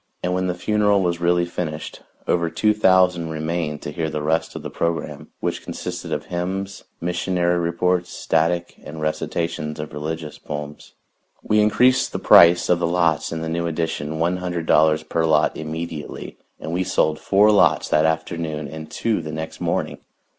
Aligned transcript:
And 0.23 0.33
when 0.33 0.47
the 0.47 0.55
funeral 0.55 1.03
was 1.03 1.19
really 1.21 1.45
finished, 1.45 2.01
over 2.27 2.49
two 2.49 2.73
thousand 2.73 3.29
remained 3.29 3.83
to 3.83 3.91
hear 3.91 4.09
the 4.09 4.23
rest 4.23 4.55
of 4.55 4.63
the 4.63 4.71
program, 4.71 5.27
which 5.41 5.61
consisted 5.61 6.11
of 6.11 6.25
hymns, 6.25 6.85
missionary 6.99 7.59
reports, 7.59 8.09
static 8.11 8.77
and 8.83 8.99
recitations 8.99 9.79
of 9.79 9.93
religious 9.93 10.39
poems. 10.39 10.93
We 11.43 11.61
increased 11.61 12.13
the 12.13 12.17
price 12.17 12.67
of 12.67 12.79
the 12.79 12.87
lots 12.87 13.31
in 13.31 13.41
the 13.41 13.47
new 13.47 13.67
addition 13.67 14.17
one 14.17 14.37
hundred 14.37 14.65
dollars 14.65 15.03
per 15.03 15.23
lot 15.23 15.55
immediately, 15.55 16.39
and 16.59 16.73
we 16.73 16.83
sold 16.83 17.19
four 17.19 17.51
lots 17.51 17.87
that 17.89 18.03
afternoon 18.05 18.67
and 18.67 18.89
two 18.89 19.21
the 19.21 19.31
next 19.31 19.61
morning. 19.61 19.99